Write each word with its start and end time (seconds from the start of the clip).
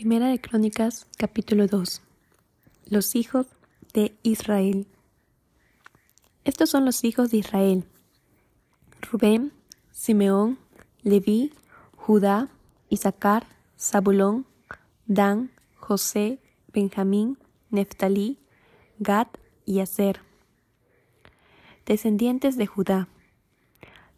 Primera 0.00 0.28
de 0.28 0.40
Crónicas, 0.40 1.06
capítulo 1.18 1.66
2. 1.66 2.00
Los 2.86 3.14
hijos 3.14 3.48
de 3.92 4.16
Israel. 4.22 4.86
Estos 6.42 6.70
son 6.70 6.86
los 6.86 7.04
hijos 7.04 7.30
de 7.30 7.36
Israel. 7.36 7.84
Rubén, 9.02 9.52
Simeón, 9.90 10.58
Leví, 11.02 11.52
Judá, 11.96 12.48
Isaacar, 12.88 13.44
Zabulón, 13.78 14.46
Dan, 15.04 15.50
José, 15.76 16.38
Benjamín, 16.72 17.36
Neftalí, 17.68 18.38
Gad 19.00 19.26
y 19.66 19.80
Aser. 19.80 20.20
Descendientes 21.84 22.56
de 22.56 22.64
Judá. 22.66 23.06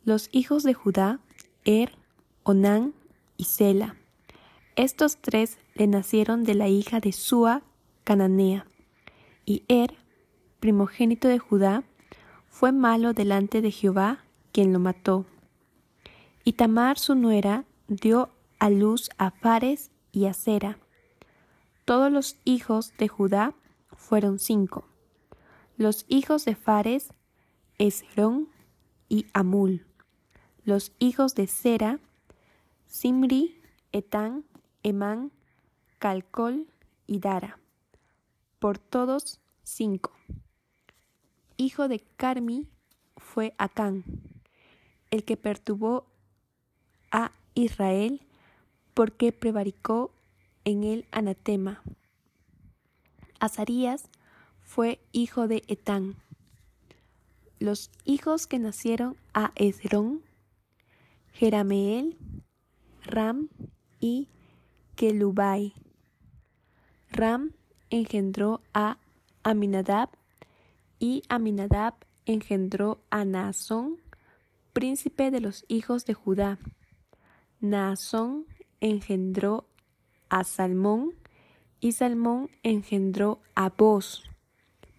Los 0.04 0.28
hijos 0.30 0.62
de 0.62 0.74
Judá, 0.74 1.18
Er, 1.64 1.98
Onán 2.44 2.94
y 3.36 3.46
Sela. 3.46 3.96
Estos 4.74 5.18
tres 5.18 5.58
le 5.74 5.86
nacieron 5.86 6.44
de 6.44 6.54
la 6.54 6.66
hija 6.68 6.98
de 7.00 7.12
Sua, 7.12 7.62
cananea. 8.04 8.66
Y 9.44 9.64
Er, 9.68 9.94
primogénito 10.60 11.28
de 11.28 11.38
Judá, 11.38 11.84
fue 12.46 12.72
malo 12.72 13.12
delante 13.12 13.60
de 13.60 13.70
Jehová, 13.70 14.24
quien 14.50 14.72
lo 14.72 14.78
mató. 14.78 15.26
Y 16.42 16.54
Tamar, 16.54 16.98
su 16.98 17.14
nuera, 17.14 17.66
dio 17.88 18.30
a 18.58 18.70
luz 18.70 19.10
a 19.18 19.30
Fares 19.30 19.90
y 20.10 20.24
a 20.24 20.32
Sera. 20.32 20.78
Todos 21.84 22.10
los 22.10 22.36
hijos 22.44 22.94
de 22.96 23.08
Judá 23.08 23.54
fueron 23.94 24.38
cinco. 24.38 24.86
Los 25.76 26.06
hijos 26.08 26.46
de 26.46 26.54
Fares, 26.54 27.12
Esrón 27.76 28.48
y 29.10 29.26
Amul. 29.34 29.84
Los 30.64 30.92
hijos 30.98 31.34
de 31.34 31.46
Sera, 31.46 31.98
Simri, 32.86 33.60
Etán 33.92 34.44
Emán, 34.82 35.32
Calcol 35.98 36.66
y 37.06 37.20
Dara, 37.20 37.58
por 38.58 38.78
todos 38.78 39.40
cinco. 39.62 40.12
Hijo 41.56 41.88
de 41.88 42.00
Carmi 42.00 42.66
fue 43.16 43.54
Acán, 43.58 44.04
el 45.10 45.24
que 45.24 45.36
perturbó 45.36 46.06
a 47.10 47.32
Israel 47.54 48.22
porque 48.94 49.32
prevaricó 49.32 50.12
en 50.64 50.84
el 50.84 51.06
anatema. 51.10 51.82
Azarías 53.38 54.04
fue 54.62 55.00
hijo 55.12 55.48
de 55.48 55.62
Etán. 55.68 56.16
Los 57.58 57.90
hijos 58.04 58.46
que 58.46 58.58
nacieron 58.58 59.16
a 59.34 59.52
Esrón, 59.54 60.22
Jerameel, 61.32 62.16
Ram 63.04 63.48
y 64.00 64.28
Kelubai. 64.96 65.74
Ram 67.10 67.52
engendró 67.90 68.62
a 68.72 68.98
Aminadab 69.42 70.10
y 70.98 71.22
Aminadab 71.28 71.94
engendró 72.26 73.00
a 73.10 73.24
Naasón, 73.24 73.98
príncipe 74.72 75.30
de 75.30 75.40
los 75.40 75.64
hijos 75.68 76.06
de 76.06 76.14
Judá. 76.14 76.58
Naasón 77.60 78.46
engendró 78.80 79.66
a 80.28 80.44
Salmón 80.44 81.14
y 81.80 81.92
Salmón 81.92 82.50
engendró 82.62 83.40
a 83.54 83.70
Boz. 83.70 84.22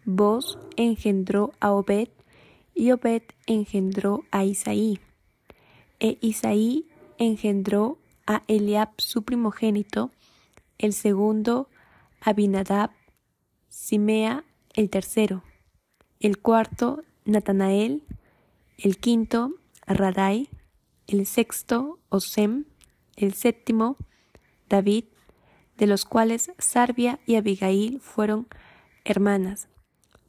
Boz 0.05 0.57
engendró 0.75 1.53
a 1.59 1.71
Obed 1.71 2.09
y 2.75 2.91
Obed 2.91 3.23
engendró 3.47 4.25
a 4.31 4.43
Isaí. 4.43 4.99
E 5.99 6.17
Isaí 6.21 6.89
engendró 7.17 7.97
a 8.25 8.43
Eliab 8.47 8.89
su 8.97 9.23
primogénito, 9.23 10.11
el 10.77 10.93
segundo 10.93 11.69
Abinadab, 12.21 12.91
Simea 13.69 14.43
el 14.73 14.89
tercero, 14.89 15.43
el 16.19 16.39
cuarto 16.39 17.03
Natanael, 17.25 18.03
el 18.77 18.97
quinto 18.97 19.53
Radai, 19.85 20.49
el 21.07 21.25
sexto 21.25 21.99
Osem, 22.09 22.65
el 23.15 23.33
séptimo 23.33 23.97
David, 24.69 25.05
de 25.77 25.87
los 25.87 26.05
cuales 26.05 26.51
Sarbia 26.57 27.19
y 27.25 27.35
Abigail 27.35 27.99
fueron 27.99 28.47
hermanas. 29.05 29.67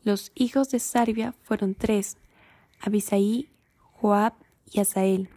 Los 0.03 0.33
hijos 0.35 0.71
de 0.71 0.79
Sarbia 0.79 1.35
fueron 1.43 1.75
tres, 1.75 2.19
Abisaí, 2.81 3.49
Joab 3.79 4.35
y 4.71 4.81
Asael. 4.81 5.31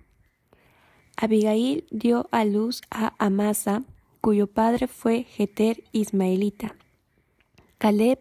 Abigail 1.20 1.88
dio 1.90 2.30
a 2.32 2.46
luz 2.46 2.84
a 2.92 3.16
Amasa, 3.18 3.84
cuyo 4.22 4.46
padre 4.46 4.88
fue 4.88 5.24
Jeter 5.24 5.84
Ismaelita. 5.92 6.76
Caleb, 7.80 8.20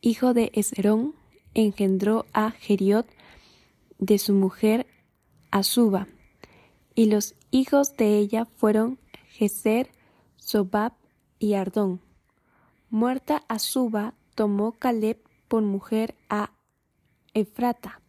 hijo 0.00 0.34
de 0.34 0.50
Esrón, 0.52 1.14
engendró 1.54 2.26
a 2.32 2.50
Geriot 2.50 3.06
de 4.00 4.18
su 4.18 4.32
mujer 4.32 4.88
Azuba, 5.52 6.08
y 6.96 7.06
los 7.06 7.36
hijos 7.52 7.96
de 7.96 8.18
ella 8.18 8.44
fueron 8.44 8.98
Geser, 9.28 9.92
Sobab 10.36 10.94
y 11.38 11.54
Ardón. 11.54 12.00
Muerta 12.90 13.44
Azuba, 13.46 14.14
tomó 14.34 14.72
Caleb 14.72 15.22
por 15.46 15.62
mujer 15.62 16.16
a 16.28 16.50
Efrata, 17.34 18.00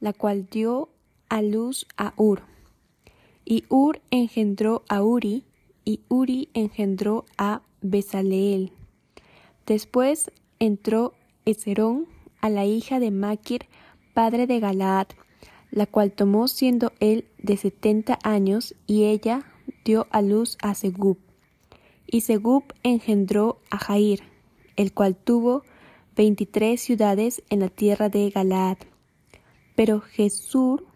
la 0.00 0.12
cual 0.12 0.48
dio 0.50 0.88
a 1.28 1.42
luz 1.42 1.86
a 1.96 2.12
Ur. 2.16 2.51
Y 3.44 3.64
Ur 3.68 4.00
engendró 4.10 4.82
a 4.88 5.02
Uri, 5.02 5.44
y 5.84 6.00
Uri 6.08 6.48
engendró 6.54 7.24
a 7.36 7.62
Besaleel. 7.80 8.72
Después 9.66 10.30
entró 10.58 11.14
Eserón 11.44 12.06
a 12.40 12.50
la 12.50 12.64
hija 12.64 13.00
de 13.00 13.10
Maquir, 13.10 13.66
padre 14.14 14.46
de 14.46 14.60
Galaad, 14.60 15.08
la 15.70 15.86
cual 15.86 16.12
tomó 16.12 16.48
siendo 16.48 16.92
él 17.00 17.24
de 17.38 17.56
setenta 17.56 18.18
años, 18.22 18.74
y 18.86 19.04
ella 19.04 19.44
dio 19.84 20.06
a 20.10 20.22
luz 20.22 20.58
a 20.62 20.74
Segub. 20.74 21.18
Y 22.06 22.20
Segub 22.20 22.64
engendró 22.82 23.60
a 23.70 23.78
Jair, 23.78 24.22
el 24.76 24.92
cual 24.92 25.16
tuvo 25.16 25.62
veintitrés 26.14 26.80
ciudades 26.82 27.42
en 27.48 27.60
la 27.60 27.68
tierra 27.68 28.08
de 28.08 28.30
Galaad. 28.30 28.76
Pero 29.74 30.00
Jesur 30.00 30.86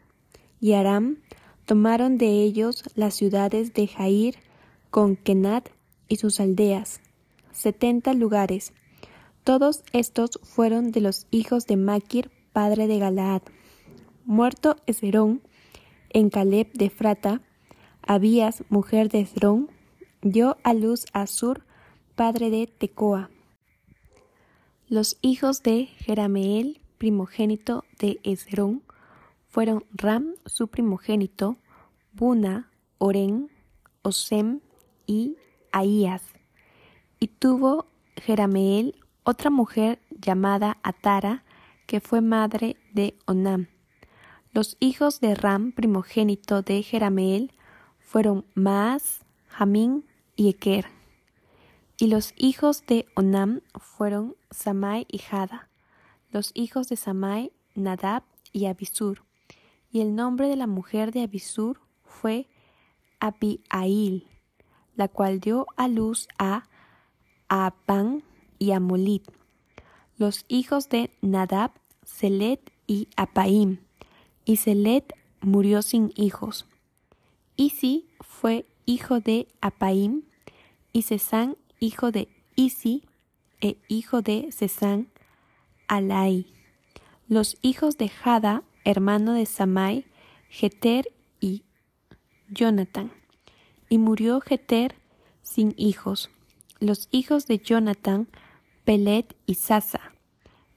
y 0.61 0.75
Aram 0.75 1.19
Tomaron 1.67 2.17
de 2.17 2.45
ellos 2.45 2.85
las 2.95 3.15
ciudades 3.15 3.75
de 3.75 3.89
Jair 3.89 4.37
con 4.91 5.17
Kenat 5.17 5.69
y 6.07 6.17
sus 6.17 6.39
aldeas, 6.39 7.01
setenta 7.51 8.15
lugares. 8.15 8.73
Todos 9.43 9.83
estos 9.93 10.39
fueron 10.45 10.93
de 10.93 11.01
los 11.01 11.27
hijos 11.33 11.67
de 11.67 11.77
Maquir, 11.77 12.31
padre 12.53 12.87
de 12.87 13.01
Galaad. 13.01 13.43
Muerto 14.25 14.77
Esrón, 14.87 15.43
en 16.11 16.31
Caleb 16.31 16.71
de 16.73 16.89
Frata, 16.89 17.43
Abías, 18.01 18.63
mujer 18.69 19.09
de 19.09 19.23
Esrón, 19.23 19.69
dio 20.23 20.59
a 20.63 20.73
luz 20.73 21.07
a 21.13 21.27
Sur, 21.27 21.65
padre 22.15 22.51
de 22.51 22.69
Tecoa. 22.69 23.29
Los 24.87 25.19
hijos 25.21 25.65
de 25.65 25.87
Jerameel, 25.87 26.81
primogénito 26.97 27.85
de 27.99 28.21
Esrón, 28.23 28.85
fueron 29.57 29.87
Ram, 29.95 30.35
su 30.45 30.69
primogénito, 30.69 31.57
Buna, 32.13 32.71
Oren, 32.99 33.51
Osem 34.03 34.61
y 35.07 35.39
Ahías. 35.73 36.21
Y 37.19 37.29
tuvo 37.29 37.87
Jerameel 38.17 38.97
otra 39.23 39.49
mujer 39.49 39.99
llamada 40.11 40.77
Atara, 40.83 41.43
que 41.87 42.01
fue 42.01 42.21
madre 42.21 42.77
de 42.93 43.17
Onam. 43.25 43.69
Los 44.53 44.77
hijos 44.79 45.21
de 45.21 45.35
Ram, 45.35 45.73
primogénito 45.73 46.61
de 46.61 46.83
Jerameel, 46.83 47.51
fueron 47.99 48.45
Maas, 48.53 49.25
Jamín 49.49 50.05
y 50.37 50.51
Eker. 50.51 50.85
Y 51.97 52.09
los 52.09 52.35
hijos 52.37 52.85
de 52.87 53.07
Onam 53.15 53.63
fueron 53.81 54.37
Samai 54.51 55.07
y 55.09 55.17
Jada. 55.17 55.71
Los 56.31 56.51
hijos 56.53 56.91
de 56.91 56.97
Samai, 56.97 57.53
Nadab 57.75 58.23
y 58.53 58.67
Abisur 58.67 59.25
y 59.97 60.03
el 60.03 60.15
nombre 60.15 60.47
de 60.47 60.57
la 60.57 60.67
mujer 60.67 61.11
de 61.11 61.23
Abisur 61.23 61.81
fue 62.05 62.51
Abiail, 63.19 64.29
la 64.95 65.09
cual 65.09 65.41
dio 65.41 65.67
a 65.79 65.89
luz 65.89 66.29
a 66.39 66.69
Apan 67.49 68.23
y 68.59 68.73
a 68.73 68.81
Molid, 68.81 69.23
los 70.19 70.45
hijos 70.49 70.91
de 70.91 71.17
Nadab, 71.23 71.71
Selet 72.03 72.61
y 72.87 73.09
Apaim, 73.17 73.79
y 74.45 74.57
Selet 74.57 75.15
murió 75.41 75.81
sin 75.81 76.13
hijos. 76.15 76.67
Isi 77.57 78.07
fue 78.21 78.67
hijo 78.85 79.21
de 79.21 79.49
Apaim, 79.63 80.25
y 80.93 81.05
Cesán 81.05 81.57
hijo 81.81 82.11
de 82.11 82.29
Isi, 82.55 83.03
e 83.63 83.79
hijo 83.89 84.21
de 84.21 84.53
Cesán, 84.53 85.09
Alai. 85.89 86.53
Los 87.29 87.57
hijos 87.63 87.97
de 87.97 88.11
Jada 88.11 88.63
hermano 88.87 89.35
de 89.35 89.45
Samai, 89.45 90.07
Jeter 90.49 91.13
y 91.41 91.65
Jonathan. 92.49 93.13
Y 93.89 93.99
murió 93.99 94.41
Jeter 94.41 94.95
sin 95.43 95.75
hijos. 95.77 96.31
los 96.79 97.09
hijos 97.11 97.47
de 97.47 97.59
Jonathan, 97.59 98.29
Pelet 98.85 99.35
y 99.47 99.55
Sasa. 99.55 100.13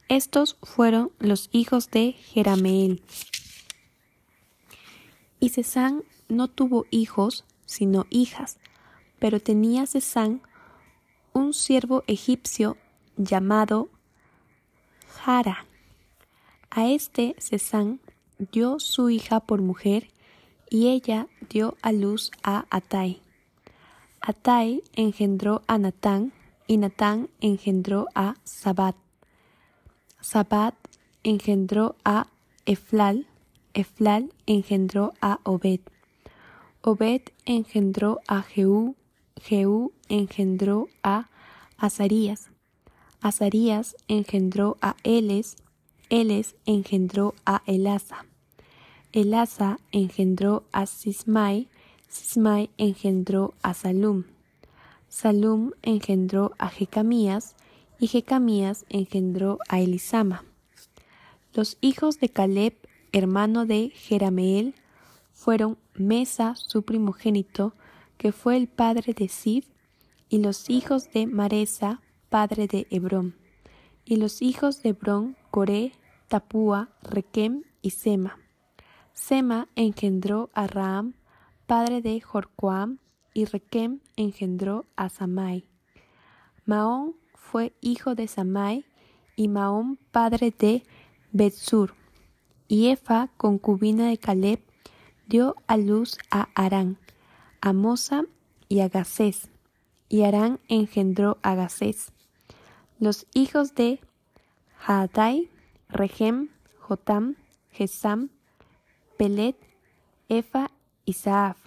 Estos 0.08 0.58
fueron 0.64 1.12
los 1.20 1.50
hijos 1.52 1.92
de 1.92 2.14
Jerameel. 2.14 3.04
Y 5.42 5.50
Cesán 5.50 6.04
no 6.30 6.48
tuvo 6.48 6.86
hijos, 6.90 7.44
sino 7.66 8.08
hijas, 8.10 8.60
pero 9.20 9.42
tenía 9.42 9.86
Cesán 9.86 10.42
un 11.34 11.54
siervo 11.54 12.04
egipcio 12.08 12.78
llamado 13.18 13.90
Jara. 15.08 15.69
A 16.71 16.88
este 16.88 17.36
Cesán 17.39 18.00
dio 18.51 18.80
su 18.80 19.10
hija 19.10 19.39
por 19.39 19.62
mujer 19.62 20.10
y 20.69 20.89
ella 20.89 21.27
dio 21.50 21.75
a 21.81 21.92
luz 21.92 22.31
a 22.44 22.66
Atai. 22.69 23.21
Atai 24.21 24.83
engendró 24.94 25.62
a 25.68 25.77
Natán 25.77 26.31
y 26.68 26.77
Natán 26.77 27.30
engendró 27.42 28.07
a 28.13 28.36
Sabat. 28.44 28.95
Sabat 30.21 30.75
engendró 31.24 31.95
a 32.04 32.27
Eflal, 32.66 33.25
Eflal 33.74 34.31
engendró 34.45 35.13
a 35.22 35.39
Obed. 35.44 35.80
Obed 36.81 37.22
engendró 37.45 38.19
a 38.27 38.44
Jehú, 38.44 38.95
Jehú 39.42 39.94
engendró 40.07 40.88
a 41.01 41.30
Azarías. 41.77 42.51
Azarías 43.22 43.95
engendró 44.07 44.77
a 44.81 44.95
Eles, 45.04 45.56
Eles 46.10 46.56
engendró 46.66 47.36
a 47.46 47.62
Elasa. 47.68 48.26
Elasa 49.14 49.80
engendró 49.92 50.64
a 50.72 50.88
Sismai, 50.88 51.68
Sismai 52.08 52.72
engendró 52.78 53.54
a 53.62 53.76
Salum. 53.76 54.24
Salum 55.08 55.72
engendró 55.84 56.54
a 56.58 56.70
Jecamías, 56.70 57.56
y 58.00 58.08
Jecamías 58.08 58.86
engendró 58.90 59.60
a 59.68 59.82
Elisama. 59.82 60.46
Los 61.54 61.78
hijos 61.82 62.20
de 62.20 62.30
Caleb, 62.30 62.76
hermano 63.12 63.66
de 63.66 63.90
Jerameel, 63.90 64.74
fueron 65.34 65.78
Mesa, 65.96 66.56
su 66.56 66.84
primogénito, 66.84 67.74
que 68.18 68.32
fue 68.32 68.58
el 68.58 68.68
padre 68.68 69.14
de 69.14 69.28
Sif, 69.28 69.66
y 70.30 70.40
los 70.40 70.70
hijos 70.70 71.12
de 71.12 71.28
Maresa, 71.28 72.02
padre 72.30 72.68
de 72.68 72.88
Hebrón, 72.90 73.36
y 74.10 74.16
los 74.16 74.42
hijos 74.42 74.82
de 74.82 74.90
Hebrón, 74.90 75.38
Coré, 75.52 75.92
Tapúa, 76.30 76.90
Requem 77.04 77.62
y 77.84 77.92
Sema. 77.92 78.40
Sema 79.14 79.68
engendró 79.76 80.50
a 80.56 80.66
Raam, 80.66 81.14
padre 81.68 82.02
de 82.02 82.20
Jorcoam, 82.20 82.98
y 83.36 83.46
Requem 83.46 84.00
engendró 84.16 84.88
a 84.96 85.10
Samai. 85.10 85.68
Maón 86.66 87.18
fue 87.36 87.74
hijo 87.82 88.16
de 88.16 88.28
Samai, 88.28 88.84
y 89.36 89.48
Maón 89.48 90.00
padre 90.12 90.52
de 90.58 90.84
Betsur. 91.32 91.94
Y 92.68 92.88
Efa, 92.88 93.30
concubina 93.38 94.08
de 94.08 94.18
Caleb, 94.18 94.60
dio 95.28 95.56
a 95.68 95.78
luz 95.78 96.18
a 96.32 96.50
Arán, 96.56 96.98
a 97.62 97.74
Mosa 97.74 98.24
y 98.70 98.80
a 98.80 98.90
Gacés. 98.90 99.52
Y 100.10 100.24
Arán 100.24 100.60
engendró 100.68 101.38
a 101.44 101.54
Gacés. 101.54 102.12
Los 103.00 103.28
hijos 103.34 103.75
de 103.75 104.01
Hadai, 104.86 105.50
Regem, 105.88 106.50
Jotam, 106.80 107.38
Gesam, 107.72 108.30
Pelet, 109.18 109.56
Efa 110.28 110.69
y 111.06 111.13
Saaf. 111.13 111.57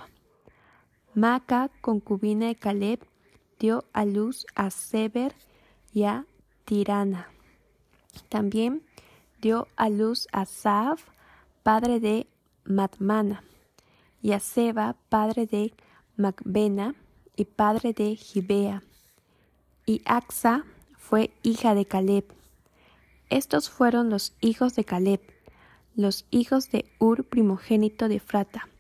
Maca, 1.15 1.71
concubina 1.81 2.49
de 2.49 2.55
Caleb, 2.55 3.01
dio 3.59 3.85
a 3.95 4.05
luz 4.05 4.45
a 4.55 4.69
Seber 4.69 5.35
y 5.95 6.03
a 6.03 6.27
Tirana. 6.67 7.29
También 8.29 8.83
dio 9.41 9.69
a 9.77 9.89
luz 9.89 10.29
a 10.33 10.45
Saaf, 10.45 11.03
padre 11.63 11.99
de 11.99 12.27
Matmana, 12.65 13.43
y 14.21 14.33
a 14.33 14.39
Seba, 14.39 14.97
padre 15.09 15.47
de 15.47 15.73
Macbena 16.15 16.95
y 17.37 17.47
padre 17.47 17.95
de 17.95 18.17
Gibea. 18.17 18.83
Y 19.87 20.03
Axa 20.05 20.67
fue 21.13 21.31
hija 21.43 21.75
de 21.75 21.85
Caleb. 21.85 22.25
Estos 23.29 23.69
fueron 23.69 24.09
los 24.09 24.35
hijos 24.41 24.75
de 24.75 24.85
Caleb, 24.87 25.21
los 25.95 26.25
hijos 26.31 26.71
de 26.71 26.87
Ur 26.99 27.25
primogénito 27.25 28.09
de 28.09 28.19
Frata, 28.19 28.71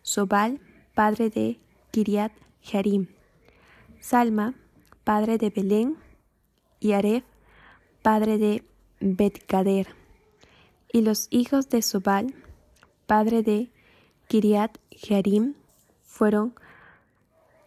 Sobal, 0.00 0.58
padre 0.94 1.28
de 1.28 1.60
Kiriat 1.90 2.32
Jarim, 2.62 3.08
Salma, 4.00 4.54
padre 5.04 5.36
de 5.36 5.50
Belén, 5.50 5.98
y 6.80 6.92
Aref, 6.92 7.24
padre 8.00 8.38
de 8.38 8.64
Betkader, 9.00 9.88
y 10.90 11.02
los 11.02 11.26
hijos 11.28 11.68
de 11.68 11.82
Sobal, 11.82 12.34
padre 13.06 13.42
de 13.42 13.70
Kiriat 14.28 14.78
Jarim, 14.90 15.52
fueron 16.04 16.54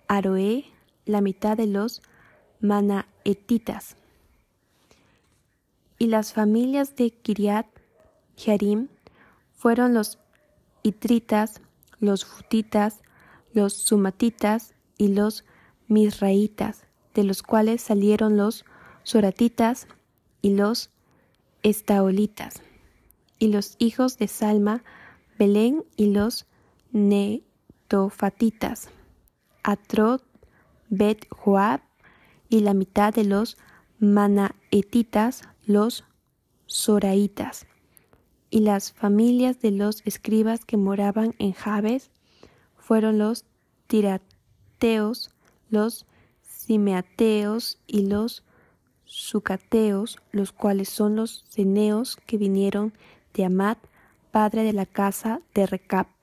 Aroé, 0.08 0.66
la 1.06 1.22
mitad 1.22 1.56
de 1.56 1.68
los 1.68 2.02
Manaetitas. 2.60 3.99
Y 6.00 6.08
las 6.08 6.34
familias 6.34 6.96
de 6.96 7.12
Kiriat 7.12 7.68
Jearim 8.38 8.88
fueron 9.54 9.94
los 9.94 10.18
Itritas, 10.82 11.62
los 12.00 12.24
Futitas, 12.26 13.02
los 13.54 13.74
Sumatitas 13.74 14.74
y 14.98 15.10
los 15.10 15.44
Misraitas, 15.88 16.86
de 17.14 17.26
los 17.26 17.44
cuales 17.44 17.82
salieron 17.82 18.38
los 18.38 18.64
Soratitas 19.04 19.88
y 20.42 20.56
los 20.56 20.90
Estaolitas, 21.64 22.62
y 23.38 23.50
los 23.50 23.76
hijos 23.80 24.18
de 24.18 24.30
Salma, 24.30 24.84
Belén 25.38 25.84
y 25.98 26.14
los 26.14 26.46
Netofatitas, 26.92 28.90
Atrot, 29.64 30.24
Bet 30.90 31.28
Joab 31.30 31.82
y 32.48 32.62
la 32.62 32.74
mitad 32.74 33.14
de 33.14 33.26
los 33.26 33.58
Manaetitas, 34.00 35.44
los 35.70 36.04
Soraitas 36.66 37.68
y 38.50 38.62
las 38.62 38.92
familias 38.92 39.60
de 39.60 39.70
los 39.70 40.02
escribas 40.04 40.66
que 40.66 40.78
moraban 40.78 41.36
en 41.38 41.54
Jabes 41.54 42.10
fueron 42.76 43.20
los 43.20 43.46
tirateos, 43.86 45.30
los 45.70 46.08
simeateos 46.42 47.78
y 47.86 48.08
los 48.08 48.44
sucateos, 49.06 50.18
los 50.32 50.52
cuales 50.54 50.90
son 50.90 51.16
los 51.16 51.46
ceneos 51.50 52.18
que 52.26 52.38
vinieron 52.38 52.92
de 53.36 53.46
Amat, 53.46 53.78
padre 54.32 54.64
de 54.64 54.74
la 54.74 54.88
casa 54.88 55.40
de 55.54 55.68
Recap. 55.68 56.19